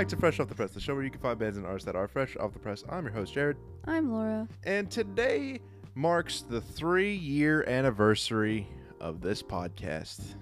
[0.00, 1.84] back to Fresh Off the Press, the show where you can find bands and artists
[1.84, 2.84] that are fresh off the press.
[2.88, 4.48] I'm your host, Jared, I'm Laura.
[4.64, 5.60] and today
[5.94, 8.66] marks the three year anniversary
[8.98, 10.36] of this podcast.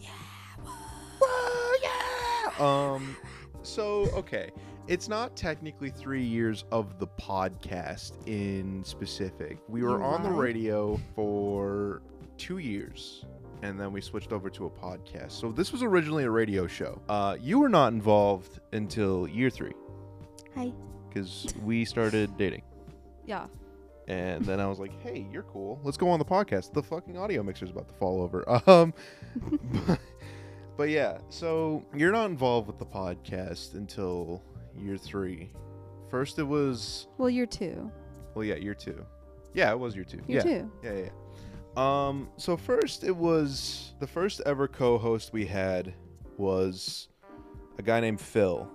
[0.00, 0.08] Yeah.
[1.82, 2.50] yeah.
[2.58, 3.14] Um,
[3.62, 4.50] so, okay.
[4.88, 9.58] It's not technically three years of the podcast in specific.
[9.68, 12.00] We were on the radio for
[12.38, 13.26] two years
[13.62, 15.32] and then we switched over to a podcast.
[15.32, 17.00] So this was originally a radio show.
[17.08, 19.72] Uh, you were not involved until year three
[20.54, 20.72] Hi.
[21.08, 22.62] because we started dating.
[23.26, 23.46] Yeah.
[24.06, 25.80] And then I was like, "Hey, you're cool.
[25.82, 28.44] Let's go on the podcast." The fucking audio mixer's about to fall over.
[28.66, 28.92] Um,
[29.86, 29.98] but,
[30.76, 34.42] but yeah, so you're not involved with the podcast until
[34.76, 35.50] year three.
[36.10, 37.90] First, it was Well, you're two.
[38.34, 39.04] well, yeah, year two.
[39.54, 40.20] Yeah, it was year two.
[40.28, 40.42] You're yeah.
[40.42, 40.72] two.
[40.82, 40.98] Yeah, yeah.
[41.04, 41.08] yeah.
[41.76, 45.94] Um, so first it was the first ever co-host we had
[46.36, 47.08] was
[47.78, 48.70] a guy named Phil,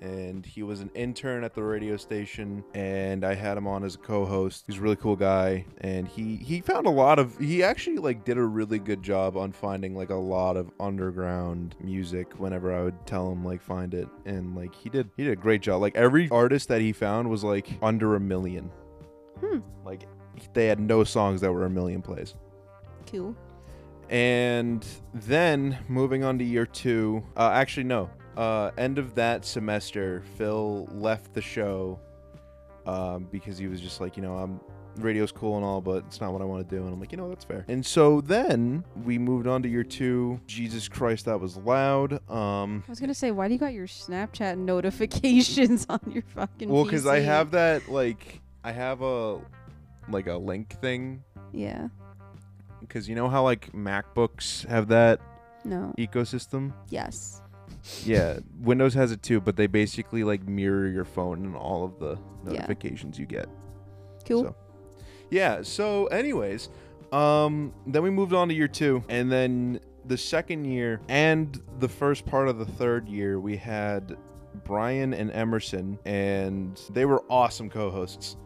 [0.00, 3.96] and he was an intern at the radio station, and I had him on as
[3.96, 4.64] a co-host.
[4.66, 8.24] He's a really cool guy, and he he found a lot of he actually like
[8.24, 12.84] did a really good job on finding like a lot of underground music whenever I
[12.84, 15.80] would tell him like find it, and like he did he did a great job.
[15.80, 18.70] Like every artist that he found was like under a million.
[19.40, 19.58] Hmm.
[19.84, 20.06] Like
[20.52, 22.34] they had no songs that were a million plays.
[23.10, 23.34] Cool.
[24.10, 30.22] And then moving on to year two, uh, actually no, uh, end of that semester,
[30.36, 31.98] Phil left the show
[32.86, 34.60] um, because he was just like, you know, I'm
[34.96, 36.82] radio's cool and all, but it's not what I want to do.
[36.84, 37.64] And I'm like, you know, that's fair.
[37.68, 40.40] And so then we moved on to year two.
[40.46, 42.14] Jesus Christ, that was loud.
[42.30, 46.68] Um, I was gonna say, why do you got your Snapchat notifications on your fucking?
[46.68, 49.40] well, because I have that like I have a
[50.08, 51.22] like a link thing
[51.52, 51.88] Yeah.
[52.80, 55.20] because you know how like MacBooks have that
[55.64, 55.94] No.
[55.98, 56.72] ecosystem.
[56.90, 57.40] Yes.
[58.04, 61.98] Yeah, Windows has it too, but they basically like mirror your phone and all of
[61.98, 63.46] the notifications you get.
[64.26, 64.44] Cool.
[64.44, 64.56] So,
[65.30, 65.62] yeah.
[65.62, 66.68] So, anyways,
[67.12, 71.88] um, then we moved on to year two, and then the second year and the
[71.88, 74.16] first part of the third year, we had
[74.64, 78.36] Brian and Emerson, and they were awesome co-hosts.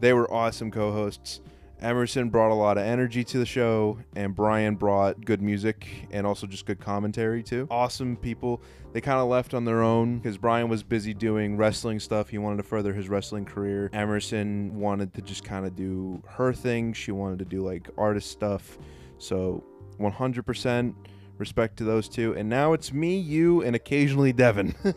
[0.00, 1.40] They were awesome co-hosts.
[1.80, 6.26] Emerson brought a lot of energy to the show, and Brian brought good music and
[6.26, 7.66] also just good commentary too.
[7.70, 8.62] Awesome people.
[8.92, 12.30] They kind of left on their own because Brian was busy doing wrestling stuff.
[12.30, 13.90] He wanted to further his wrestling career.
[13.92, 16.94] Emerson wanted to just kind of do her thing.
[16.94, 18.78] She wanted to do like artist stuff.
[19.18, 19.62] So
[20.00, 20.94] 100%
[21.36, 22.34] respect to those two.
[22.36, 24.74] And now it's me, you, and occasionally Devin.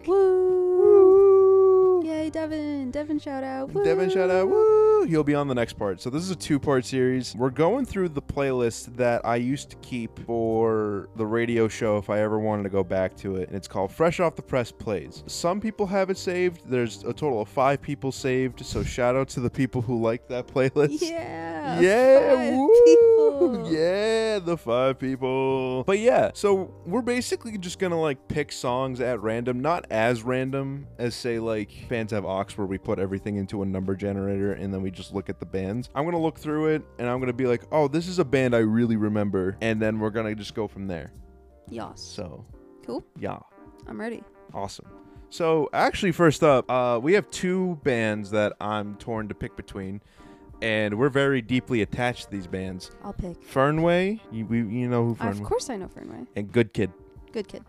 [2.30, 2.42] Woo!
[2.42, 2.92] Yay, Devin!
[2.92, 3.74] Devin, shout out!
[3.84, 4.48] Devin, shout out.
[4.50, 5.00] Woo!
[5.00, 5.06] Woo!
[5.06, 6.02] He'll be on the next part.
[6.02, 7.34] So this is a two-part series.
[7.36, 12.10] We're going through the playlist that I used to keep for the radio show if
[12.10, 13.48] I ever wanted to go back to it.
[13.48, 15.24] And it's called Fresh Off the Press Plays.
[15.28, 16.62] Some people have it saved.
[16.66, 18.66] There's a total of five people saved.
[18.66, 21.02] So shout out to the people who like that playlist.
[21.02, 21.80] Yeah.
[21.80, 22.84] Yeah, five woo!
[22.86, 23.72] people.
[23.72, 25.84] Yeah, the five people.
[25.84, 30.88] But yeah, so we're basically just gonna like pick songs at random, not as random
[30.98, 34.74] as say like Fans have Ox, where we put everything into a number generator and
[34.74, 35.90] then we just look at the bands.
[35.96, 38.56] I'm gonna look through it and I'm gonna be like, oh, this is a band
[38.56, 41.12] I really remember, and then we're gonna just go from there.
[41.70, 42.02] Yas.
[42.02, 42.46] So
[42.86, 43.04] Cool.
[43.18, 43.40] yeah.
[43.88, 44.24] I'm ready.
[44.54, 44.88] Awesome.
[45.32, 50.02] So actually, first up, uh, we have two bands that I'm torn to pick between,
[50.62, 52.92] and we're very deeply attached to these bands.
[53.04, 53.40] I'll pick.
[53.42, 55.32] Fernway, you, we, you know who Fernway.
[55.32, 56.28] Of course, I know Fernway.
[56.36, 56.92] and Good Kid.
[57.32, 57.64] Good kid.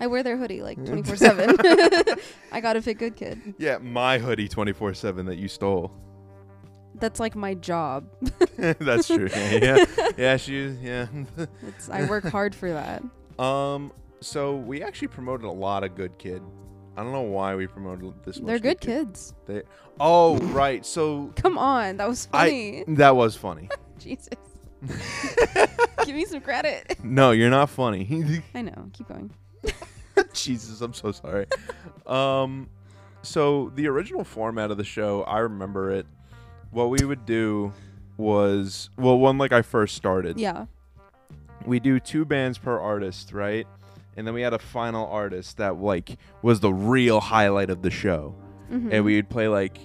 [0.00, 1.56] I wear their hoodie like 24 7.
[2.52, 3.54] I gotta pick good kid.
[3.58, 5.92] Yeah, my hoodie 24 seven that you stole.
[6.94, 8.08] That's like my job.
[8.56, 9.28] That's true.
[9.30, 9.84] Yeah, yeah,
[10.16, 10.36] yeah.
[10.38, 11.06] She, yeah.
[11.66, 13.02] It's, I work hard for that.
[13.42, 13.92] um.
[14.22, 16.42] So we actually promoted a lot of Good Kid.
[17.00, 18.36] I don't know why we promoted this.
[18.36, 19.06] They're good Kid.
[19.06, 19.32] kids.
[19.46, 19.62] They.
[19.98, 20.84] Oh right.
[20.84, 22.84] So Come on, that was funny.
[22.88, 23.70] that was funny.
[23.98, 24.28] Jesus.
[26.04, 27.02] Give me some credit.
[27.02, 28.42] no, you're not funny.
[28.54, 28.90] I know.
[28.92, 29.30] Keep going.
[30.34, 31.46] Jesus, I'm so sorry.
[32.06, 32.68] um,
[33.22, 36.04] so the original format of the show, I remember it.
[36.70, 37.72] What we would do
[38.18, 40.38] was, well, one like I first started.
[40.38, 40.66] Yeah.
[41.64, 43.66] We do two bands per artist, right?
[44.16, 47.90] And then we had a final artist that like was the real highlight of the
[47.90, 48.34] show,
[48.70, 48.92] Mhm.
[48.92, 49.78] and we would play like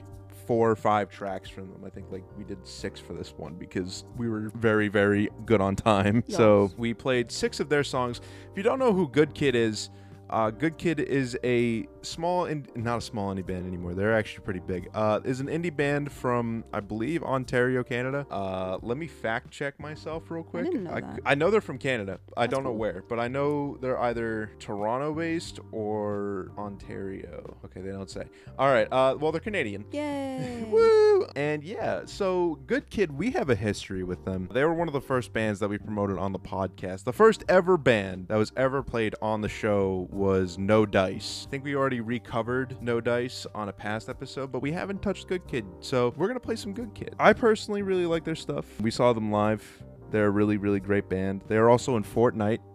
[0.47, 1.83] four or five tracks from them.
[1.85, 5.59] I think like we did six for this one because we were very, very good
[5.61, 6.23] on time.
[6.27, 8.21] So we played six of their songs.
[8.51, 9.89] If you don't know who Good Kid is,
[10.29, 13.93] Uh, Good Kid is a small, in- not a small indie band anymore.
[13.93, 14.89] They're actually pretty big.
[14.93, 18.25] Uh, is an indie band from, I believe, Ontario, Canada.
[18.29, 20.65] Uh, let me fact check myself real quick.
[20.65, 21.19] didn't know I, that.
[21.25, 22.19] I know they're from Canada.
[22.35, 27.57] I don't know where, but I know they're either Toronto based or Ontario.
[27.65, 28.23] Okay, they don't say.
[28.57, 28.87] All right.
[28.91, 29.85] Uh, well, they're Canadian.
[29.91, 30.65] Yay.
[30.69, 31.25] Woo!
[31.35, 34.49] And yeah, so Good Kid, we have a history with them.
[34.53, 37.03] They were one of the first bands that we promoted on the podcast.
[37.03, 41.45] The first ever band that was ever played on the show was No Dice.
[41.47, 45.27] I think we already recovered No Dice on a past episode, but we haven't touched
[45.27, 45.65] Good Kid.
[45.81, 47.15] So we're going to play some Good Kid.
[47.19, 48.65] I personally really like their stuff.
[48.81, 49.83] We saw them live.
[50.11, 51.43] They're a really, really great band.
[51.47, 52.59] They're also in Fortnite.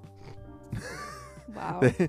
[1.55, 1.81] Wow.
[1.81, 2.09] They,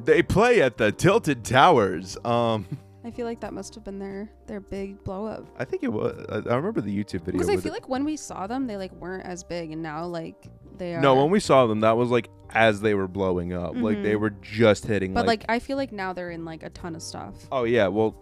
[0.00, 2.16] they play at the Tilted Towers.
[2.24, 2.66] Um,
[3.04, 5.46] I feel like that must have been their their big blow up.
[5.58, 6.26] I think it was.
[6.28, 7.32] I I remember the YouTube video.
[7.32, 7.76] Because I feel it.
[7.76, 11.00] like when we saw them, they like weren't as big, and now like they are.
[11.00, 13.74] No, when we saw them, that was like as they were blowing up.
[13.76, 14.20] Like they Mhm.
[14.20, 15.14] were just hitting.
[15.14, 17.34] But like, like, I feel like now they're in like a ton of stuff.
[17.52, 17.86] oh yeah.
[17.88, 18.16] Well,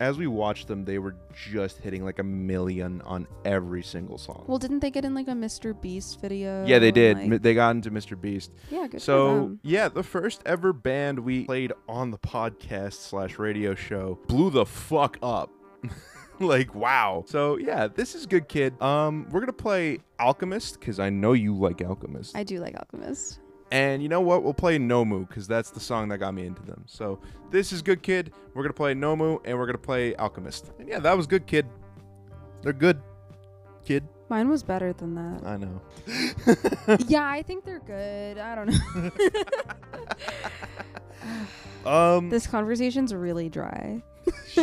[0.00, 4.44] as we watched them, they were just hitting like a million on every single song.
[4.46, 5.78] Well, didn't they get in like a Mr.
[5.78, 6.64] Beast video?
[6.66, 7.18] yeah, they did.
[7.30, 8.18] like- they got into Mr.
[8.20, 8.50] Beast.
[8.70, 13.74] yeah, good so yeah, the first ever band we played on the podcast slash radio
[13.74, 15.50] show blew the fuck up.
[16.40, 17.24] like wow.
[17.26, 18.80] So yeah, this is good, kid.
[18.80, 22.34] Um, we're gonna play Alchemist because I know you like Alchemist.
[22.36, 23.38] I do like Alchemist.
[23.72, 24.42] And you know what?
[24.42, 26.84] We'll play Nomu because that's the song that got me into them.
[26.86, 27.20] So
[27.50, 28.32] this is Good Kid.
[28.54, 30.72] We're gonna play Nomu and we're gonna play Alchemist.
[30.78, 31.66] And yeah, that was Good Kid.
[32.62, 33.00] They're good,
[33.84, 34.06] kid.
[34.28, 35.46] Mine was better than that.
[35.46, 35.80] I know.
[37.08, 38.38] yeah, I think they're good.
[38.38, 38.68] I don't
[41.84, 41.90] know.
[41.90, 42.28] um.
[42.28, 44.02] this conversation's really dry.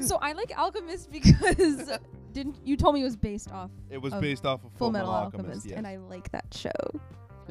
[0.00, 1.90] So I like Alchemist because
[2.34, 4.90] didn't you told me it was based off it was of based off of Full
[4.90, 5.78] Metal Alchemist, yes.
[5.78, 6.70] and I like that show.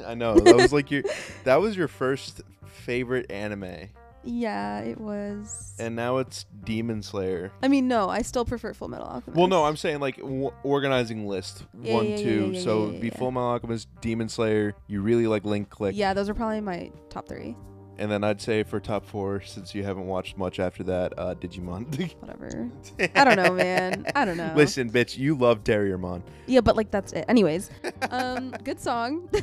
[0.06, 1.02] I know that was like your
[1.44, 3.88] that was your first favorite anime,
[4.24, 5.74] Yeah, it was.
[5.78, 7.52] and now it's Demon Slayer.
[7.62, 9.38] I mean, no, I still prefer Full Metal Alchemist.
[9.38, 12.50] Well, no, I'm saying like w- organizing list Yeah, one, yeah, two.
[12.54, 13.10] yeah, so be.
[13.10, 14.74] Full Metal Alchemist, Demon Slayer.
[14.88, 15.94] You really like Link Click.
[15.96, 17.56] Yeah, those are probably my top three.
[17.98, 21.34] And then I'd say for top four, since you haven't watched much after that, uh,
[21.34, 21.84] Digimon.
[22.20, 22.70] Whatever.
[23.14, 24.06] I don't know, man.
[24.14, 24.52] I don't know.
[24.56, 26.22] Listen, bitch, you love Terriermon.
[26.46, 27.24] Yeah, but like that's it.
[27.28, 27.70] Anyways,
[28.10, 29.28] um, good song.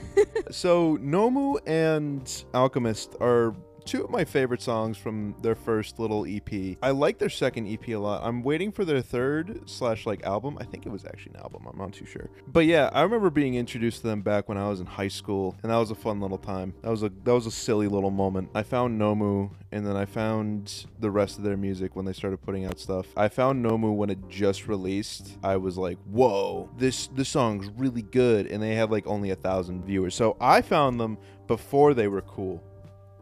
[0.50, 3.56] So Nomu and Alchemist are
[3.86, 6.78] two of my favorite songs from their first little EP.
[6.81, 8.22] I like their second EP a lot.
[8.24, 10.57] I'm waiting for their third slash like album.
[10.60, 11.68] I think it was actually an album.
[11.68, 12.30] I'm not too sure.
[12.48, 15.56] But yeah, I remember being introduced to them back when I was in high school,
[15.63, 16.74] and that was a fun little time.
[16.81, 18.50] That was a that was a silly little moment.
[18.54, 22.42] I found Nomu, and then I found the rest of their music when they started
[22.42, 23.07] putting out stuff.
[23.18, 25.38] I found Nomu when it just released.
[25.44, 29.36] I was like, whoa, this this song's really good, and they had like only a
[29.36, 30.16] thousand viewers.
[30.16, 31.18] So I found them
[31.48, 32.63] before they were cool.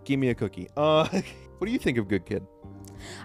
[0.10, 0.68] Give me a cookie.
[0.76, 1.08] Uh,
[1.60, 2.44] what do you think of Good Kid?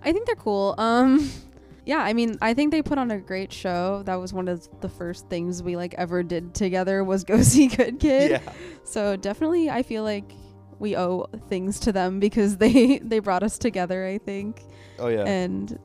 [0.02, 0.74] I think they're cool.
[0.76, 1.30] Um,
[1.86, 4.02] yeah, I mean, I think they put on a great show.
[4.04, 7.68] That was one of the first things we like ever did together was go see
[7.68, 8.32] Good Kid.
[8.32, 8.52] Yeah.
[8.84, 10.30] So definitely, I feel like
[10.78, 14.04] we owe things to them because they they brought us together.
[14.06, 14.60] I think,
[14.98, 15.24] Oh yeah.
[15.24, 15.78] and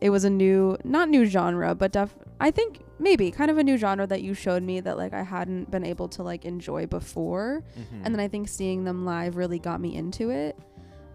[0.00, 2.14] it was a new, not new genre, but def.
[2.38, 5.22] I think maybe kind of a new genre that you showed me that like I
[5.22, 7.62] hadn't been able to like enjoy before.
[7.78, 8.02] Mhm.
[8.04, 10.56] and then I think seeing them live really got me into it.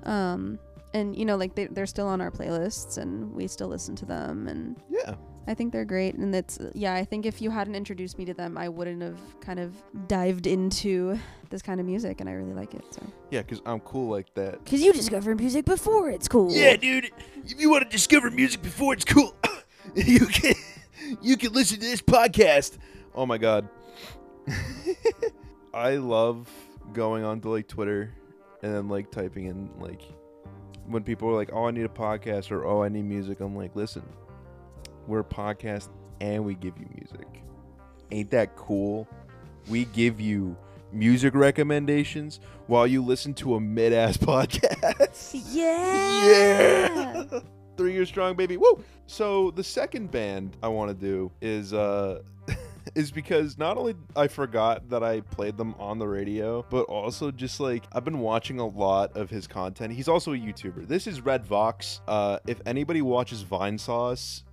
[0.03, 0.59] Um,
[0.93, 4.05] and you know, like they they're still on our playlists, and we still listen to
[4.05, 5.15] them, and yeah.
[5.45, 6.15] I think they're great.
[6.15, 9.17] And it's yeah, I think if you hadn't introduced me to them, I wouldn't have
[9.41, 9.73] kind of
[10.07, 11.17] dived into
[11.49, 12.83] this kind of music, and I really like it.
[12.93, 14.63] So Yeah, because I'm cool like that.
[14.63, 16.51] because you discover music before it's cool.
[16.51, 17.09] Yeah, dude.
[17.45, 19.33] If you want to discover music before it's cool,
[19.95, 20.53] you can
[21.21, 22.77] you can listen to this podcast.
[23.15, 23.69] Oh my god.
[25.73, 26.49] I love
[26.93, 28.13] going onto like Twitter
[28.61, 30.01] and then like typing in like
[30.85, 33.55] when people are like, "Oh, I need a podcast," or "Oh, I need music." I'm
[33.55, 34.03] like, "Listen,
[35.07, 35.89] we're a podcast
[36.21, 37.27] and we give you music.
[38.11, 39.07] Ain't that cool?
[39.69, 40.57] We give you
[40.91, 47.25] music recommendations while you listen to a mid-ass podcast." Yeah.
[47.31, 47.39] Yeah.
[47.75, 48.57] Three years strong, baby.
[48.57, 48.83] Woo!
[49.07, 52.21] So the second band I want to do is uh
[52.95, 57.31] is because not only I forgot that I played them on the radio, but also
[57.31, 59.93] just like I've been watching a lot of his content.
[59.93, 60.87] He's also a YouTuber.
[60.87, 62.01] This is Red Vox.
[62.07, 64.43] Uh if anybody watches Vinesauce,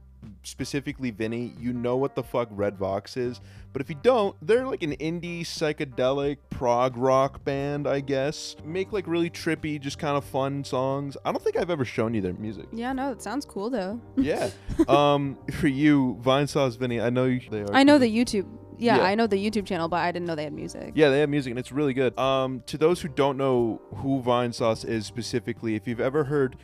[0.42, 3.40] specifically Vinny, you know what the fuck Red Vox is.
[3.72, 8.56] But if you don't, they're like an indie psychedelic prog rock band, I guess.
[8.64, 11.16] Make like really trippy, just kind of fun songs.
[11.24, 12.66] I don't think I've ever shown you their music.
[12.72, 14.00] Yeah, no, it sounds cool though.
[14.16, 14.50] Yeah.
[14.88, 17.72] um, for you, Vinesauce Vinny, I know you, they are.
[17.72, 18.46] I know the YouTube
[18.78, 19.02] Yeah, Yeah.
[19.04, 20.92] I know the YouTube channel, but I didn't know they had music.
[20.94, 22.18] Yeah, they have music and it's really good.
[22.18, 26.56] Um, to those who don't know who Vinesauce is specifically, if you've ever heard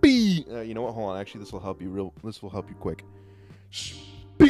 [0.00, 0.94] Speed, uh, you know what?
[0.94, 1.20] Hold on.
[1.20, 2.14] Actually, this will help you real.
[2.24, 3.04] This will help you quick.
[3.70, 4.48] Speed.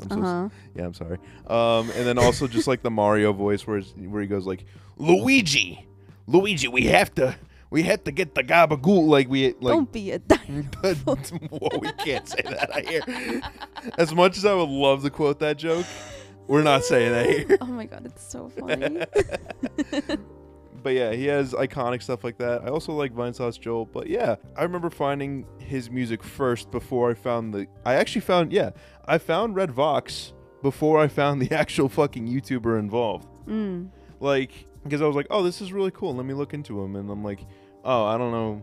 [0.00, 0.48] I'm so Uh huh.
[0.74, 1.18] yeah, I'm sorry.
[1.46, 4.64] Um, and then also just like the Mario voice, where where he goes like
[4.96, 5.86] Luigi,
[6.26, 7.36] Luigi, we have to,
[7.68, 9.06] we have to get the gabagool.
[9.08, 9.74] Like we like.
[9.74, 10.64] Don't be a dino.
[10.80, 10.96] But
[11.50, 12.74] whoa, we can't say that.
[12.74, 13.42] I hear.
[13.98, 15.84] As much as I would love to quote that joke,
[16.46, 17.58] we're not saying that here.
[17.60, 19.04] oh my god, it's so funny.
[20.82, 22.62] But yeah, he has iconic stuff like that.
[22.62, 23.86] I also like Vinesauce Joel.
[23.86, 27.66] But yeah, I remember finding his music first before I found the.
[27.84, 28.70] I actually found yeah,
[29.06, 33.28] I found Red Vox before I found the actual fucking YouTuber involved.
[33.46, 33.88] mm.
[34.20, 36.14] Like, because I was like, oh, this is really cool.
[36.14, 36.94] Let me look into him.
[36.94, 37.40] And I'm like,
[37.84, 38.62] oh, I don't know.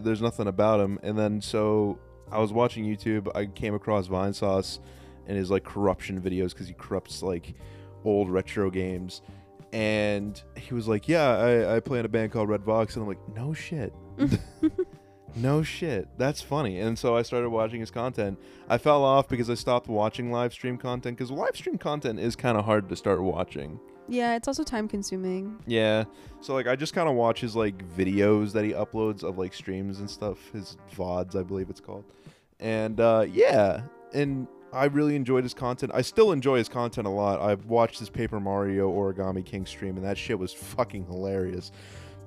[0.00, 0.98] There's nothing about him.
[1.04, 3.28] And then so I was watching YouTube.
[3.36, 4.80] I came across Vinesauce
[5.26, 7.54] and his like corruption videos because he corrupts like
[8.04, 9.22] old retro games.
[9.76, 12.96] And he was like, yeah, I, I play in a band called Red Vox.
[12.96, 13.92] And I'm like, no shit.
[15.36, 16.08] no shit.
[16.16, 16.80] That's funny.
[16.80, 18.38] And so I started watching his content.
[18.70, 22.34] I fell off because I stopped watching live stream content because live stream content is
[22.34, 23.78] kind of hard to start watching.
[24.08, 25.58] Yeah, it's also time consuming.
[25.66, 26.04] Yeah.
[26.40, 29.52] So like I just kind of watch his like videos that he uploads of like
[29.52, 32.04] streams and stuff, his VODs, I believe it's called.
[32.60, 33.82] And uh yeah,
[34.14, 35.92] and I really enjoyed his content.
[35.94, 37.40] I still enjoy his content a lot.
[37.40, 41.72] I've watched his Paper Mario Origami King stream and that shit was fucking hilarious.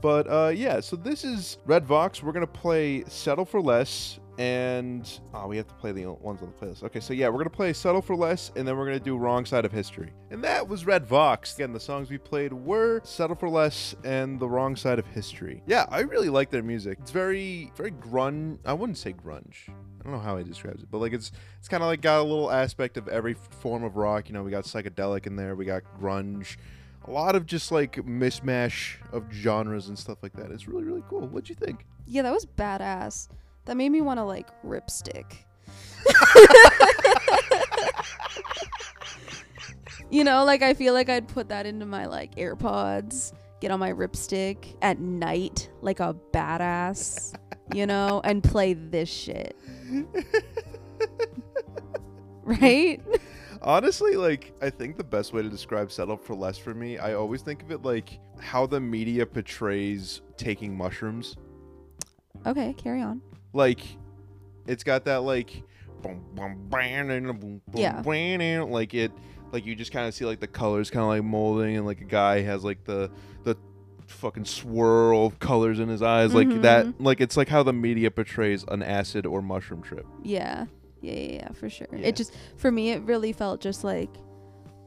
[0.02, 2.24] But uh yeah, so this is Red Vox.
[2.24, 6.48] We're to play Settle for Less and oh, we have to play the ones on
[6.48, 6.82] the playlist.
[6.84, 9.46] Okay, so yeah, we're gonna play "Settle for Less" and then we're gonna do "Wrong
[9.46, 11.56] Side of History." And that was Red Vox.
[11.56, 15.62] Again, the songs we played were "Settle for Less" and "The Wrong Side of History."
[15.68, 17.00] Yeah, I really like their music.
[17.02, 18.60] It's very, very grunge.
[18.66, 19.68] I wouldn't say grunge.
[19.68, 22.22] I don't know how he describes it, but like it's it's kind of like got
[22.22, 24.30] a little aspect of every form of rock.
[24.30, 26.56] You know, we got psychedelic in there, we got grunge.
[27.04, 30.50] A lot of just like mismatch of genres and stuff like that.
[30.52, 31.28] It's really, really cool.
[31.28, 31.86] What'd you think?
[32.06, 33.28] Yeah, that was badass.
[33.70, 35.32] That made me want to like ripstick.
[40.10, 43.80] you know, like I feel like I'd put that into my like AirPods, get on
[43.80, 47.36] my ripstick at night like a badass,
[47.72, 49.56] you know, and play this shit.
[52.42, 53.00] right?
[53.62, 57.14] Honestly, like I think the best way to describe settle for less for me, I
[57.14, 61.36] always think of it like how the media portrays taking mushrooms.
[62.48, 63.22] Okay, carry on.
[63.54, 63.82] Like
[64.68, 65.64] it's got that like
[66.02, 68.02] boom, boom, bam, and boom, boom, Yeah.
[68.66, 69.12] like it
[69.52, 72.02] like you just kind of see like the colors kind of like molding and like
[72.02, 73.10] a guy has like the
[73.44, 73.56] the
[74.08, 76.62] fucking swirl of colors in his eyes like Mhm.
[76.62, 80.06] that like it's like how the media portrays an acid or mushroom trip.
[80.24, 80.66] Yeah.
[81.02, 81.88] Yeah, yeah, yeah, for sure.
[81.94, 82.08] Yeah.
[82.08, 84.10] It just for me it really felt just like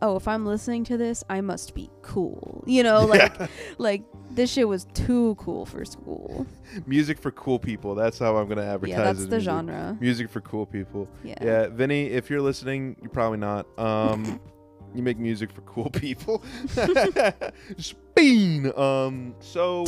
[0.02, 2.62] oh, if I'm listening to this, I must be cool.
[2.66, 3.47] You know, like Yeah.
[3.78, 6.47] like this shit was too cool for school.
[6.87, 7.94] music for cool people.
[7.94, 9.44] That's how I'm gonna advertise yeah, that's the music.
[9.44, 9.97] genre.
[10.00, 11.09] Music for cool people.
[11.25, 11.35] Yeah.
[11.40, 13.66] Yeah, Vinny, if you're listening, you're probably not.
[13.78, 14.40] Um,
[14.94, 16.42] you make music for cool people.
[17.78, 18.73] Speen.
[18.76, 19.85] Um, so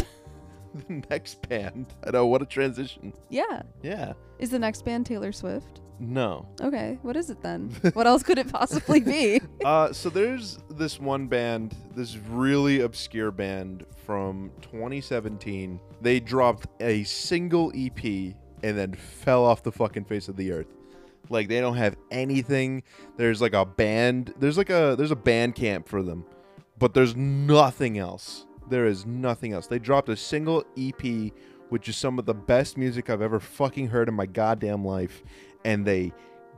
[0.88, 1.86] the next band.
[2.06, 3.12] I know what a transition.
[3.30, 3.62] Yeah.
[3.82, 4.12] Yeah.
[4.44, 5.80] Is the next band Taylor Swift?
[5.98, 6.46] No.
[6.60, 7.70] Okay, what is it then?
[7.94, 9.40] what else could it possibly be?
[9.64, 15.80] Uh, so there's this one band, this really obscure band from 2017.
[16.02, 20.66] They dropped a single EP and then fell off the fucking face of the earth.
[21.30, 22.82] Like they don't have anything.
[23.16, 24.34] There's like a band.
[24.38, 26.26] There's like a there's a Bandcamp for them,
[26.78, 28.44] but there's nothing else.
[28.68, 29.68] There is nothing else.
[29.68, 31.32] They dropped a single EP,
[31.68, 35.22] which is some of the best music I've ever fucking heard in my goddamn life,
[35.64, 36.12] and they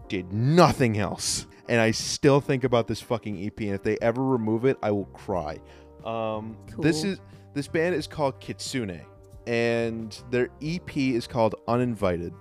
[0.08, 1.46] did nothing else.
[1.68, 4.90] And I still think about this fucking EP, and if they ever remove it, I
[4.92, 5.58] will cry.
[6.04, 7.20] Um, This is
[7.54, 9.00] this band is called Kitsune,
[9.46, 12.32] and their EP is called Uninvited.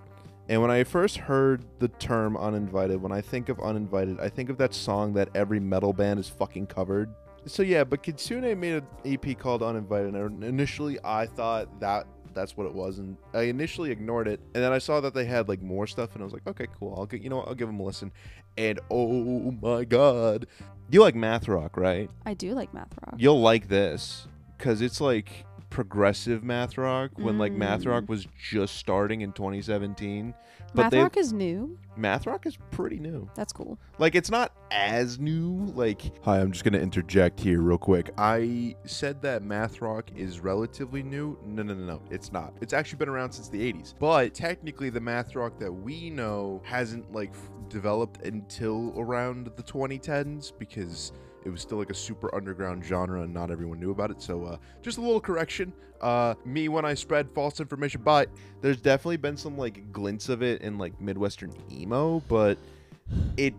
[0.48, 4.50] And when I first heard the term uninvited, when I think of uninvited, I think
[4.50, 7.10] of that song that every metal band is fucking covered.
[7.48, 12.58] So yeah, but Kitsune made an EP called Uninvited, and initially I thought that that's
[12.58, 15.48] what it was, and I initially ignored it, and then I saw that they had
[15.48, 17.56] like more stuff, and I was like, okay, cool, I'll get, you know, what, I'll
[17.56, 18.12] give them a listen.
[18.58, 20.48] And oh my god,
[20.90, 22.10] you like math rock, right?
[22.26, 23.16] I do like math rock.
[23.18, 28.10] You'll like this because it's like progressive math rock when like math rock Mm.
[28.10, 30.34] was just starting in 2017.
[30.74, 31.78] But Math rock is new.
[31.96, 33.30] math rock is pretty new.
[33.36, 33.80] That's cool.
[33.98, 35.66] Like it's not as new.
[35.74, 38.12] Like hi, I'm just gonna interject here real quick.
[38.18, 41.38] I said that math rock is relatively new.
[41.46, 42.02] No, no, no, no.
[42.12, 42.54] It's not.
[42.62, 43.94] It's actually been around since the 80s.
[44.00, 49.64] But technically, the math rock that we know hasn't like f- developed until around the
[49.64, 51.14] 2010s because
[51.46, 54.22] it was still like a super underground genre and not everyone knew about it.
[54.22, 55.72] So uh, just a little correction.
[56.02, 58.30] Uh, me when I spread false information, but
[58.62, 62.58] there's definitely been some like glints of it in like Midwestern emo, but
[63.38, 63.54] it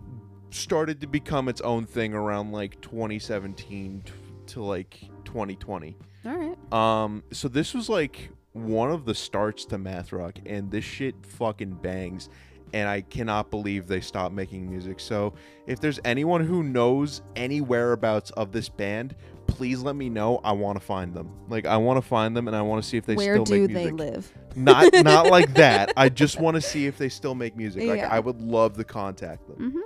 [0.51, 4.13] started to become its own thing around like 2017 t-
[4.47, 5.97] to like 2020.
[6.25, 6.73] All right.
[6.73, 11.15] Um, so this was like one of the starts to math rock, and this shit
[11.25, 12.29] fucking bangs.
[12.73, 14.99] And I cannot believe they stopped making music.
[14.99, 15.33] So
[15.65, 19.15] if there's anyone who knows any whereabouts of this band,
[19.47, 20.39] please let me know.
[20.43, 21.31] I want to find them.
[21.49, 23.45] Like I want to find them, and I want to see if they Where still
[23.45, 24.31] do they live?
[24.55, 25.93] Not not like that.
[25.97, 27.87] I just want to see if they still make music.
[27.87, 28.09] Like Yeah.
[28.11, 29.71] I would love to contact them.
[29.71, 29.79] hmm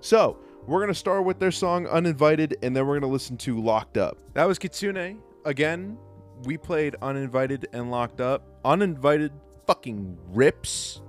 [0.00, 3.96] So we're gonna start with their song "Uninvited," and then we're gonna listen to "Locked
[3.96, 5.18] Up." That was Kitsune.
[5.44, 5.96] Again,
[6.44, 9.32] we played "Uninvited" and "Locked Up." "Uninvited"
[9.66, 11.00] fucking rips.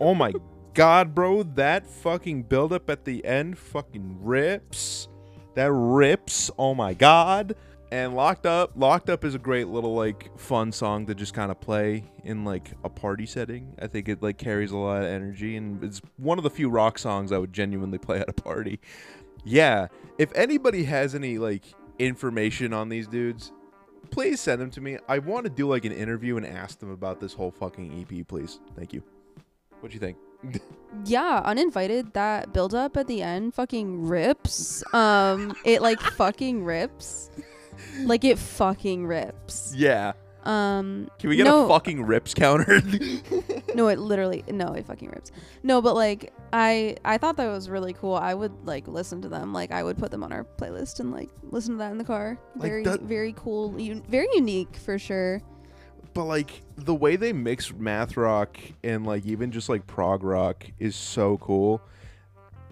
[0.00, 0.32] Oh my
[0.74, 1.42] god, bro!
[1.42, 5.08] That fucking buildup at the end fucking rips.
[5.54, 6.50] That rips.
[6.58, 7.56] Oh my god.
[7.92, 11.50] And Locked Up, Locked Up is a great little like fun song to just kind
[11.50, 13.74] of play in like a party setting.
[13.82, 16.70] I think it like carries a lot of energy and it's one of the few
[16.70, 18.78] rock songs I would genuinely play at a party.
[19.44, 21.64] Yeah, if anybody has any like
[21.98, 23.52] information on these dudes,
[24.10, 24.98] please send them to me.
[25.08, 28.26] I want to do like an interview and ask them about this whole fucking EP,
[28.28, 28.60] please.
[28.76, 29.02] Thank you.
[29.80, 30.16] What do you think?
[31.04, 32.12] Yeah, uninvited.
[32.14, 34.82] That build up at the end fucking rips.
[34.94, 37.30] Um, it like fucking rips.
[38.00, 39.72] Like it fucking rips.
[39.76, 40.12] Yeah.
[40.44, 42.80] Um, Can we get no, a fucking rips counter?
[43.74, 45.30] no, it literally no, it fucking rips.
[45.62, 48.14] No, but like I I thought that was really cool.
[48.14, 49.52] I would like listen to them.
[49.52, 52.04] Like I would put them on our playlist and like listen to that in the
[52.04, 52.38] car.
[52.56, 53.74] Like, Very that- very cool.
[53.78, 55.42] Un- very unique for sure.
[56.14, 60.66] But like the way they mix math rock and like even just like prog rock
[60.78, 61.80] is so cool.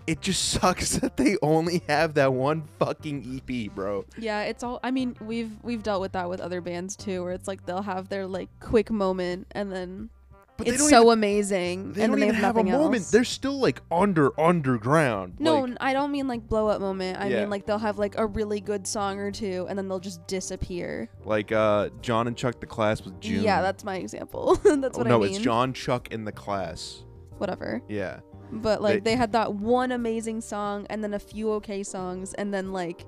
[0.06, 4.04] It just sucks that they only have that one fucking EP, bro.
[4.16, 4.80] Yeah, it's all.
[4.82, 7.82] I mean, we've we've dealt with that with other bands too, where it's like they'll
[7.82, 10.10] have their like quick moment and then
[10.58, 12.94] But it's so even, amazing, they and don't then they even have have a moment.
[13.02, 13.10] else.
[13.12, 15.34] They're still like under underground.
[15.38, 17.18] no, like, I don't mean like blow up moment.
[17.20, 17.40] I Yeah.
[17.42, 20.26] mean like they'll have like a really good song or two, and then they'll just
[20.26, 21.08] disappear.
[21.24, 23.44] like uh John and Chuck the Class with June.
[23.44, 24.56] Yeah, that's my example.
[24.64, 25.30] that's Oh, what no, I mean.
[25.30, 27.04] No, it's John, Chuck, in the class.
[27.38, 27.80] Whatever.
[27.88, 28.18] Yeah.
[28.50, 32.34] But like They- they, had that one amazing song, and then a few okay songs,
[32.34, 33.06] and then like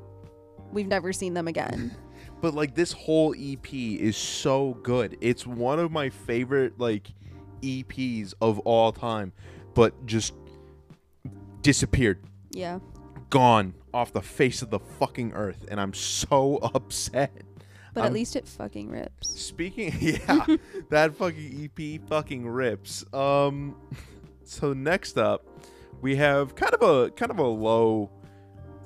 [0.72, 1.96] we've never seen them again.
[2.42, 5.18] But like this whole EP is so good.
[5.20, 7.12] It's one of my favorite like
[7.62, 9.32] EPs of all time,
[9.74, 10.34] but just
[11.62, 12.18] disappeared,
[12.50, 12.78] yeah.
[13.28, 17.32] gone off the face of the fucking earth, and I'm so upset.
[17.92, 19.28] But I'm- at least it fucking rips.
[19.40, 20.46] Speaking, yeah,
[20.90, 23.04] that fucking EP fucking rips.
[23.12, 23.76] Um,
[24.44, 25.44] so next up,
[26.00, 28.10] we have kind of a kind of a low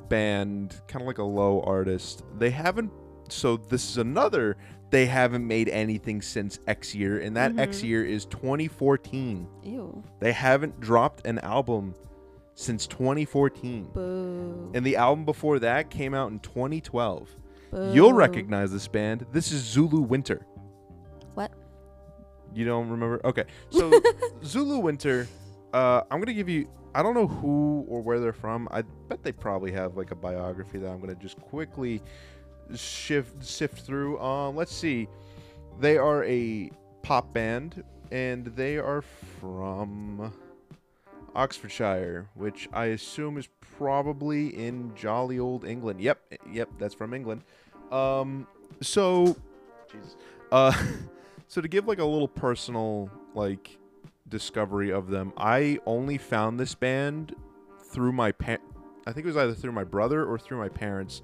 [0.08, 2.24] band, kind of like a low artist.
[2.38, 2.90] They haven't.
[3.28, 4.56] So this is another.
[4.94, 7.84] They haven't made anything since X year, and that X Mhm.
[7.88, 9.48] year is 2014.
[9.64, 10.04] Ew.
[10.20, 11.96] They haven't dropped an album
[12.54, 13.88] since 2014.
[13.92, 14.70] Boo.
[14.72, 17.28] And the album before that came out in 2012.
[17.72, 17.90] Boo.
[17.92, 19.26] You'll recognize this band.
[19.32, 20.46] This is Zulu Winter.
[21.34, 21.50] What?
[22.54, 23.20] You don't remember?
[23.24, 23.46] Okay.
[23.70, 23.90] So
[24.44, 25.26] Zulu Winter,
[25.72, 26.68] uh, I'm gonna give you.
[26.94, 28.68] I don't know who or where they're from.
[28.70, 32.00] I bet they probably have like a biography that I'm gonna just quickly
[32.74, 34.18] shift sift through.
[34.20, 35.08] Um, let's see.
[35.80, 36.70] They are a
[37.02, 39.02] pop band, and they are
[39.40, 40.32] from
[41.34, 43.48] Oxfordshire, which I assume is
[43.78, 46.00] probably in jolly old England.
[46.00, 47.42] Yep, yep, that's from England.
[47.90, 48.46] Um,
[48.80, 49.36] so,
[49.90, 50.16] Jesus.
[50.52, 50.72] Uh,
[51.48, 53.78] so to give like a little personal like
[54.28, 57.34] discovery of them, I only found this band
[57.90, 58.58] through my pa-
[59.06, 61.22] I think it was either through my brother or through my parents,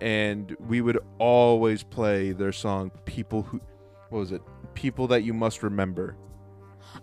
[0.00, 3.60] and we would always play their song "People Who,"
[4.10, 4.42] what was it?
[4.74, 6.16] "People That You Must Remember."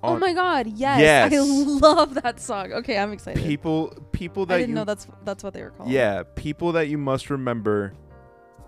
[0.04, 1.00] Oh my god, yes.
[1.00, 1.34] Yes.
[1.34, 2.74] I love that song.
[2.74, 3.44] Okay, I'm excited.
[3.44, 5.90] people people that I didn't you know that's that's what they were called.
[5.90, 7.94] Yeah, people that you must remember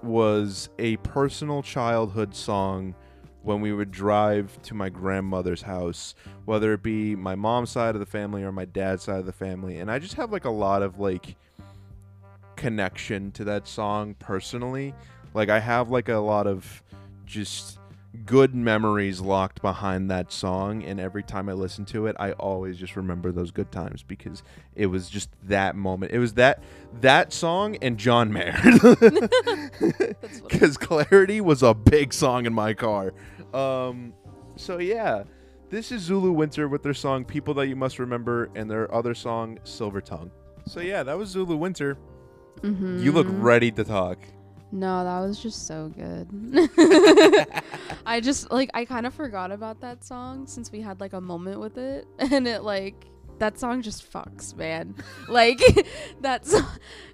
[0.03, 2.95] was a personal childhood song
[3.41, 7.99] when we would drive to my grandmother's house, whether it be my mom's side of
[7.99, 9.79] the family or my dad's side of the family.
[9.79, 11.35] And I just have like a lot of like
[12.57, 14.93] connection to that song personally.
[15.33, 16.83] Like I have like a lot of
[17.25, 17.79] just
[18.25, 22.77] good memories locked behind that song and every time I listen to it I always
[22.77, 24.41] just remember those good times because
[24.75, 26.11] it was just that moment.
[26.11, 26.63] It was that
[27.01, 28.53] that song and John Mayer.
[30.49, 33.13] Cuz Clarity was a big song in my car.
[33.53, 34.13] Um
[34.55, 35.23] so yeah,
[35.69, 39.13] this is Zulu Winter with their song People That You Must Remember and their other
[39.13, 40.31] song Silver Tongue.
[40.65, 41.97] So yeah, that was Zulu Winter.
[42.61, 43.01] Mhm.
[43.01, 44.17] You look ready to talk.
[44.71, 46.27] No, that was just so good.
[48.05, 51.21] I just like I kind of forgot about that song since we had like a
[51.21, 53.05] moment with it, and it like
[53.39, 54.95] that song just fucks, man.
[55.29, 55.61] like
[56.21, 56.53] that's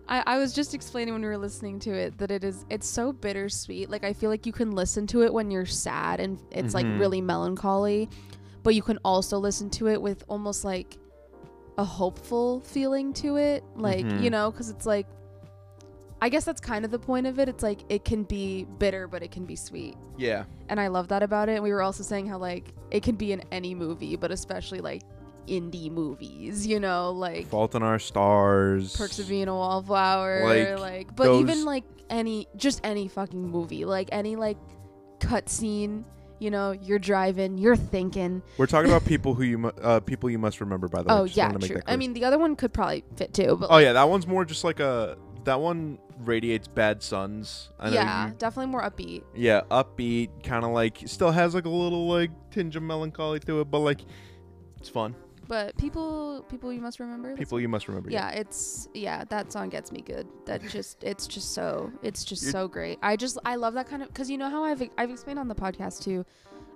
[0.07, 2.87] I I was just explaining when we were listening to it that it is it's
[2.87, 3.89] so bittersweet.
[3.89, 6.75] Like I feel like you can listen to it when you're sad and it's Mhm.
[6.75, 8.09] like really melancholy,
[8.63, 10.97] but you can also listen to it with almost like
[11.77, 14.23] a hopeful feeling to it, like Mhm.
[14.23, 15.07] you know, because it's like
[16.23, 17.49] I guess that's kind of the point of it.
[17.49, 19.97] It's like it can be bitter, but it can be sweet.
[20.17, 20.45] Yeah.
[20.69, 21.55] And I love that about it.
[21.55, 24.79] And we were also saying how like it can be in any movie, but especially
[24.79, 25.01] like
[25.49, 28.95] indie movies, you know, like Fault in Our Stars.
[28.95, 33.45] Perks of Being a Wallflower, Like, like, but those- even like any just any fucking
[33.49, 34.57] movie, like any like
[35.19, 36.05] cutscene,
[36.39, 38.41] you know, you're driving, you're thinking.
[38.57, 41.15] We're talking about people who you mu- uh, people you must remember by the way.
[41.19, 41.75] Oh Just yeah, to make true.
[41.85, 44.25] that I mean, the other one could probably fit too, but Oh yeah, that one's
[44.25, 47.69] more just like a that one radiates bad suns.
[47.79, 49.23] I know yeah, you- definitely more upbeat.
[49.35, 53.61] yeah, upbeat, kind of like still has like a little like tinge of melancholy to
[53.61, 54.01] it, but like
[54.77, 55.15] it's fun.
[55.45, 57.35] But people, people you must remember.
[57.35, 58.09] People you must remember.
[58.09, 62.43] yeah it's yeah that song gets me good that just it's just so it's just
[62.43, 64.81] You're- so great i just i love that kind of because you know how i've
[64.97, 66.25] i've explained on the podcast too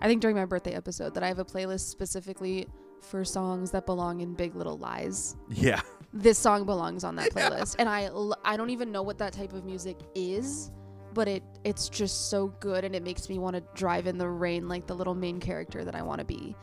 [0.01, 2.67] i think during my birthday episode that i have a playlist specifically
[3.01, 5.81] for songs that belong in big little lies Yeah.
[6.13, 9.33] this song belongs on that playlist and i l- i don't even know what that
[9.33, 10.71] type of music is
[11.13, 14.27] but it it's just so good and it makes me want to drive in the
[14.27, 16.55] rain like the little main character that i want to be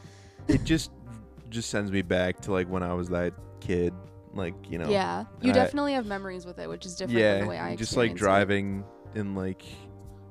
[0.49, 0.91] it just
[1.51, 3.95] just sends me back to like when I was that kid,
[4.35, 4.89] like you know.
[4.91, 7.59] yeah you I- definitely have memories with it which is different yeah, than the way
[7.59, 8.25] i just like experience it.
[8.25, 9.63] driving in like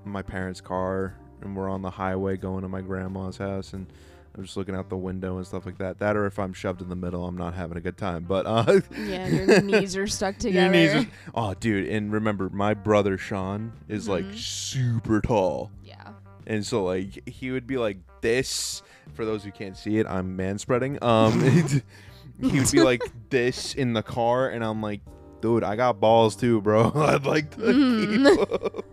[0.05, 3.87] my parents' car, and we're on the highway going to my grandma's house, and
[4.35, 5.99] I'm just looking out the window and stuff like that.
[5.99, 8.23] That, or if I'm shoved in the middle, I'm not having a good time.
[8.23, 10.63] But uh, Yeah, your knees are stuck together.
[10.63, 14.35] your knees are- oh, dude, and remember, my brother Sean is like Mhm.
[14.35, 16.13] super tall, yeah.
[16.47, 18.81] and so like he would be like this.
[19.13, 20.97] For those who can't see it, I'm man spreading.
[21.03, 21.39] Um,
[22.41, 25.01] he would be like this in the car, and I'm like,
[25.41, 26.91] dude, I got balls too, bro.
[26.95, 28.39] I'd like to Mhm.
[28.39, 28.83] keep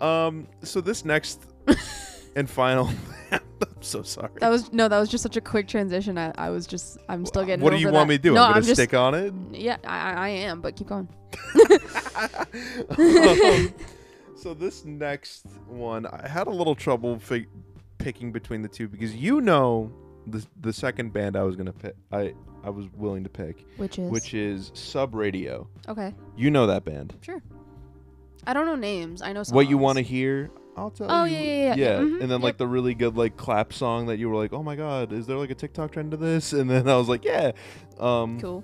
[0.00, 0.02] up.
[0.02, 0.46] um.
[0.62, 1.40] So this next
[2.36, 2.90] and final.
[3.32, 3.40] I'm
[3.80, 4.30] so sorry.
[4.38, 6.16] That was no, that was just such a quick transition.
[6.18, 7.64] I, I was just I'm still getting.
[7.64, 8.34] what do you over want me to do?
[8.34, 9.34] No, I'm gonna I'm just stick on it.
[9.50, 11.08] yeah, I, I am, but keep going.
[12.90, 13.74] um,
[14.36, 17.20] so this next one, I had a little trouble
[17.98, 19.90] picking between the two because you know
[20.26, 21.96] the the second band I was gonna pick.
[22.12, 25.68] I I was willing to pick, Which is which is Sub Radio.
[25.88, 26.14] okay.
[26.36, 27.14] You know that band.
[27.22, 27.42] Sure.
[28.46, 29.22] I don't know names.
[29.22, 29.54] I know songs.
[29.54, 30.50] What you want to hear?
[30.76, 31.36] I'll tell Oh, you.
[31.36, 31.98] yeah, yeah, yeah, yeah.
[32.00, 32.58] Mhm, and then like yep.
[32.58, 35.36] the really good like clap song that you were like, oh my god, is there
[35.38, 36.52] like a TikTok trend to this?
[36.52, 37.52] And then I was like, yeah.
[37.98, 38.62] Um, Cool.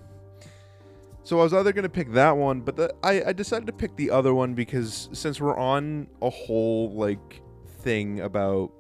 [1.25, 3.95] So I was either gonna pick that one, but the, I I decided to pick
[3.97, 7.41] the other one because since we're on a whole like
[7.79, 8.73] thing about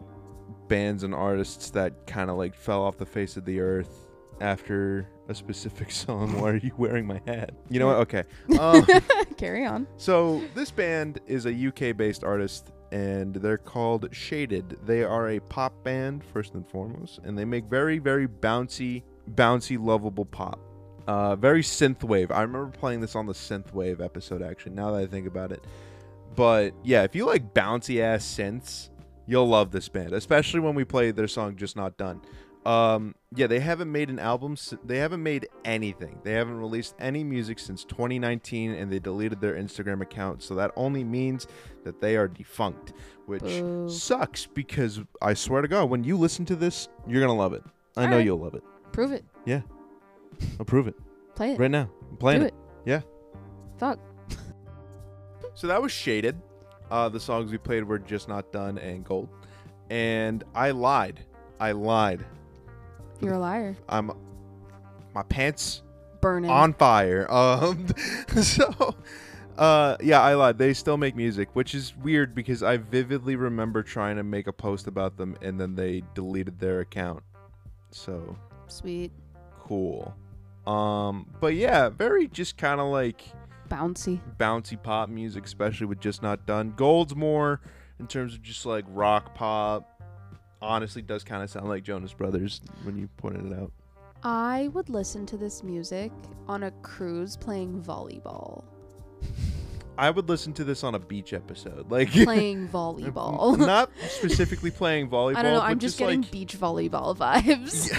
[0.69, 4.09] bands and artists that kind of like fell off the face of the earth
[4.41, 6.41] after a specific song.
[6.41, 7.53] Why are you wearing my hat?
[7.71, 7.97] You know what?
[7.99, 8.25] Okay.
[8.59, 8.85] Um,
[9.37, 9.87] Carry on.
[9.97, 14.79] so this band is a UK-based artist, and they're called Shaded.
[14.85, 19.03] They are a pop band first and foremost, and they make very, very bouncy,
[19.35, 20.61] bouncy, lovable pop.
[21.09, 22.31] Uh, very synthwave.
[22.31, 24.43] I remember playing this on the synthwave episode.
[24.43, 25.65] Actually, now that I think about it,
[26.37, 28.91] but yeah, if you like bouncy ass synths,
[29.27, 32.21] you'll love this band, especially when we play their song "Just Not Done."
[32.65, 34.57] Um, yeah, they haven't made an album.
[34.85, 36.21] They haven't made anything.
[36.23, 40.43] They haven't released any music since 2019, and they deleted their Instagram account.
[40.45, 41.49] So that only means
[41.85, 42.93] that they are defunct,
[43.27, 43.89] which Boo.
[43.89, 47.65] sucks because I swear to God, when you listen to this, you're gonna love it.
[47.97, 48.25] I know Alright.
[48.27, 48.63] you'll love it.
[48.93, 49.25] Prove it.
[49.45, 49.63] Yeah,
[50.61, 50.95] I'll prove it
[51.35, 51.59] Play it.
[51.59, 51.91] right now.
[52.11, 52.55] I'm playing Do it.
[52.85, 53.01] Yeah.
[53.79, 53.99] Fuck.
[55.55, 56.41] So that was Shaded.
[56.91, 59.29] Uh, the songs we played were Just Not Done and Gold.
[59.91, 61.21] And I lied.
[61.61, 62.25] I lied.
[63.21, 63.77] You're a liar.
[63.89, 64.11] I'm
[65.15, 65.83] my pants
[66.21, 66.51] Burning.
[66.51, 67.31] on fire.
[67.31, 67.87] Um,
[68.43, 68.97] so,
[69.59, 70.59] uh, yeah, I lied.
[70.59, 74.53] They still make music, which is weird because I vividly remember trying to make a
[74.53, 77.23] post about them and then they deleted their account.
[77.91, 78.37] So
[78.69, 79.13] Sweet.
[79.61, 80.15] cool.
[80.67, 83.23] Um, but yeah, very just kind of like
[83.69, 84.21] Bouncy.
[84.39, 86.73] bouncy pop music, especially with Just Not Done.
[86.77, 87.61] Gold's more
[88.01, 89.92] in terms of just like rock pop.
[90.63, 93.73] Honestly, does kind of sound like Jonas Brothers when you pointed it out.
[94.23, 96.13] I would listen to this music
[96.47, 98.63] on a cruise playing volleyball.
[99.99, 103.59] I would listen to this on a beach episode, like Playing volleyball.
[103.67, 105.37] not specifically playing volleyball.
[105.37, 105.61] I don't know.
[105.61, 107.93] but I'm just getting like, beach volleyball vibes.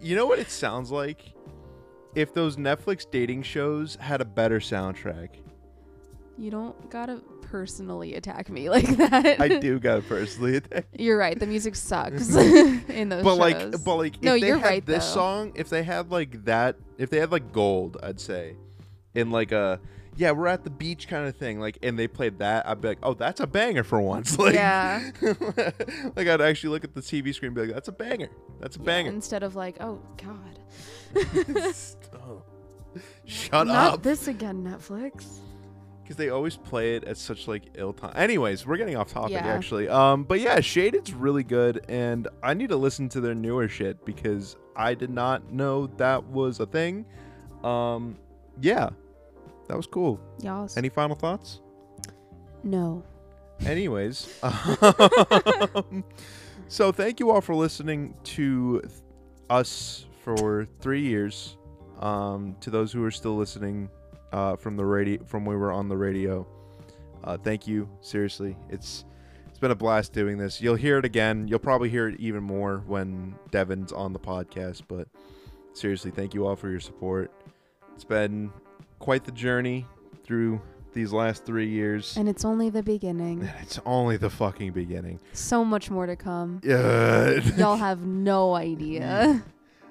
[0.00, 1.20] you know what it sounds like?
[2.14, 5.28] If those Netflix dating shows had a better soundtrack.
[6.38, 9.40] You don't gotta personally attack me like that.
[9.40, 10.86] I do gotta personally attack.
[10.98, 11.38] You're right.
[11.38, 14.86] The music sucks in those But like, but like, if No, they you're had right,
[14.86, 15.14] this though.
[15.14, 18.56] song, if they had like that, if they had like gold, I'd say,
[19.14, 19.80] in like a
[20.18, 22.88] yeah, we're at the beach kind of thing, like, and they played that, I'd be
[22.88, 24.38] like, oh, that's a banger for once.
[24.38, 25.10] Like, Yeah.
[26.16, 28.30] like I'd actually look at the TV screen and be like, that's a banger.
[28.58, 29.10] That's a Yeah, banger.
[29.10, 30.58] instead of like, oh God,
[32.14, 32.42] Oh.
[33.26, 34.02] Shut not up.
[34.02, 35.40] this again, Netflix.
[36.06, 38.12] Because they always play it at such like ill time.
[38.14, 39.44] Anyways, we're getting off topic Yeah.
[39.46, 39.88] actually.
[39.88, 44.04] Um, but yeah, Shaded's really good, and I need to listen to their newer shit
[44.04, 47.04] because I did not know that was a thing.
[47.64, 48.16] Um,
[48.60, 48.90] yeah,
[49.66, 50.20] that was cool.
[50.42, 50.68] Y'all.
[50.76, 51.60] Any final thoughts?
[52.62, 53.02] no.
[53.64, 56.04] Anyways, um,
[56.68, 58.92] so thank you all for listening to th-
[59.48, 61.56] us for three years.
[62.00, 63.88] Um, to those who are still listening
[64.32, 66.46] uh, from the radio, from when we were on the radio,
[67.24, 67.88] uh, thank you.
[68.00, 69.04] Seriously, it's
[69.48, 70.60] it's been a blast doing this.
[70.60, 71.48] You'll hear it again.
[71.48, 74.82] You'll probably hear it even more when Devin's on the podcast.
[74.86, 75.08] But
[75.72, 77.32] seriously, thank you all for your support.
[77.94, 78.52] It's been
[78.98, 79.86] quite the journey
[80.24, 80.60] through
[80.92, 82.16] these last three years.
[82.16, 83.48] And it's only the beginning.
[83.62, 85.20] It's only the fucking beginning.
[85.32, 86.60] So much more to come.
[86.62, 87.40] Yeah.
[87.56, 89.42] Y'all have no idea.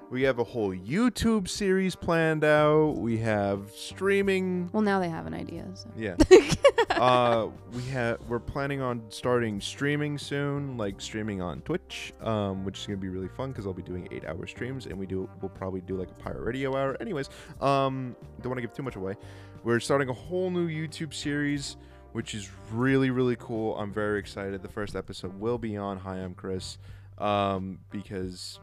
[0.09, 2.97] We have a whole YouTube series planned out.
[2.97, 4.69] We have streaming.
[4.71, 5.65] Well, now they have an idea.
[5.73, 5.89] So.
[5.97, 6.15] Yeah.
[6.91, 12.79] uh, we have we're planning on starting streaming soon, like streaming on Twitch, um, which
[12.79, 15.49] is gonna be really fun because I'll be doing eight-hour streams, and we do we'll
[15.49, 16.95] probably do like a pirate radio hour.
[16.99, 17.29] Anyways,
[17.61, 19.15] um, don't want to give too much away.
[19.63, 21.77] We're starting a whole new YouTube series,
[22.11, 23.77] which is really really cool.
[23.77, 24.61] I'm very excited.
[24.61, 26.77] The first episode will be on Hi, I'm Chris,
[27.17, 28.59] um, because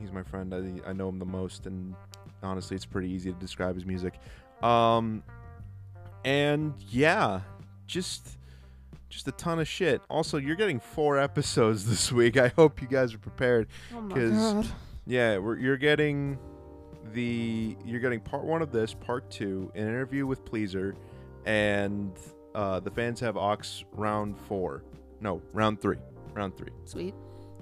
[0.00, 0.52] he's my friend.
[0.54, 1.94] I I know him the most, and
[2.42, 4.14] honestly, it's pretty easy to describe his music.
[4.62, 5.22] Um,
[6.24, 7.40] and yeah,
[7.86, 8.38] just
[9.08, 10.00] just a ton of shit.
[10.10, 12.36] Also, you're getting four episodes this week.
[12.36, 13.68] I hope you guys are prepared.
[13.94, 14.32] Oh my 'Cause-
[14.66, 14.66] god.
[15.08, 16.36] Yeah, we're, you're getting
[17.12, 20.96] the you're getting part one of this, part two, an interview with Pleaser,
[21.44, 22.10] and
[22.56, 24.82] uh, the fans have Ox round four.
[25.20, 25.98] No, round three.
[26.34, 26.70] Round three.
[26.86, 27.14] Sweet.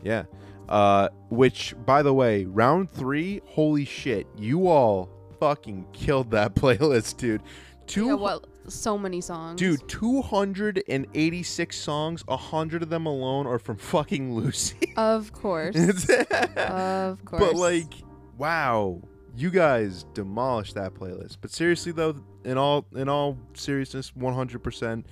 [0.04, 0.24] Yeah.
[0.68, 5.08] Uh, which, by the way, round three, holy shit, you all
[5.40, 7.42] fucking killed that playlist, dude.
[7.86, 8.46] Two, Yeah, what?
[8.66, 9.58] So many songs.
[9.60, 14.92] dude, 286 songs, 100 of them alone are from fucking Lucy.
[14.96, 15.74] Of course.
[15.76, 17.42] of course.
[17.42, 17.92] But, like,
[18.38, 19.02] wow,
[19.36, 21.38] you guys demolished that playlist.
[21.40, 22.14] But seriously though,
[22.44, 25.04] in all in all seriousness, 100%,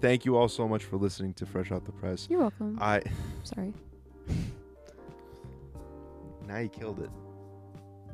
[0.00, 2.26] thank you all so much for listening to Fresh Out the Press.
[2.28, 2.78] You're welcome.
[2.80, 3.02] I
[3.44, 3.72] Sorry.
[6.46, 7.10] Now you killed it.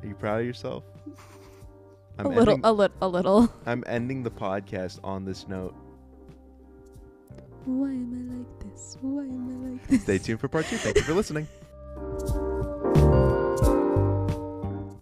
[0.01, 0.83] Are you proud of yourself?
[2.17, 3.53] I'm a little, ending- a little, a little.
[3.65, 5.75] I'm ending the podcast on this note.
[7.65, 8.97] Why am I like this?
[9.01, 10.03] Why am I like this?
[10.03, 10.77] Stay tuned for part two.
[10.77, 11.47] Thank you for listening.